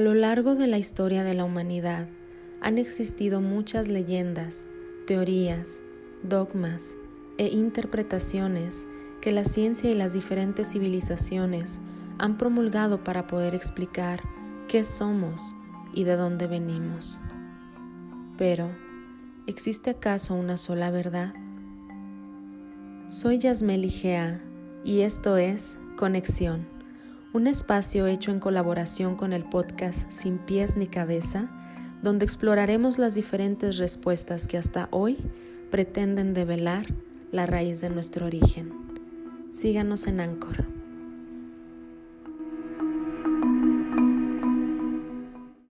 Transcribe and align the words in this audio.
lo 0.00 0.14
largo 0.14 0.54
de 0.54 0.66
la 0.66 0.78
historia 0.78 1.24
de 1.24 1.34
la 1.34 1.44
humanidad 1.44 2.08
han 2.60 2.78
existido 2.78 3.40
muchas 3.40 3.88
leyendas, 3.88 4.68
teorías, 5.06 5.82
dogmas 6.22 6.96
e 7.38 7.48
interpretaciones 7.48 8.86
que 9.20 9.32
la 9.32 9.44
ciencia 9.44 9.90
y 9.90 9.94
las 9.94 10.12
diferentes 10.12 10.72
civilizaciones 10.72 11.80
han 12.18 12.36
promulgado 12.36 13.02
para 13.02 13.26
poder 13.26 13.54
explicar 13.54 14.22
qué 14.68 14.84
somos 14.84 15.54
y 15.92 16.04
de 16.04 16.16
dónde 16.16 16.46
venimos. 16.46 17.18
Pero, 18.36 18.70
¿existe 19.46 19.90
acaso 19.90 20.34
una 20.34 20.56
sola 20.56 20.90
verdad? 20.90 21.34
Soy 23.08 23.38
Yasmel 23.38 23.84
Igea 23.84 24.40
y 24.84 25.00
esto 25.00 25.36
es 25.36 25.78
Conexión, 25.96 26.66
un 27.32 27.46
espacio 27.46 28.06
hecho 28.06 28.32
en 28.32 28.40
colaboración 28.40 29.14
con 29.16 29.32
el 29.32 29.44
podcast 29.44 30.10
Sin 30.10 30.38
pies 30.38 30.76
ni 30.76 30.88
cabeza, 30.88 31.48
donde 32.02 32.24
exploraremos 32.24 32.98
las 32.98 33.14
diferentes 33.14 33.78
respuestas 33.78 34.48
que 34.48 34.58
hasta 34.58 34.88
hoy 34.90 35.18
pretenden 35.70 36.34
develar 36.34 36.86
la 37.30 37.46
raíz 37.46 37.80
de 37.80 37.90
nuestro 37.90 38.26
origen. 38.26 38.72
Síganos 39.50 40.06
en 40.06 40.20
Anchor. 40.20 40.79